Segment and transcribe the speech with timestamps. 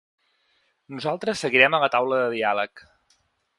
[0.95, 2.87] Nosaltres seguirem a la taula de diàleg.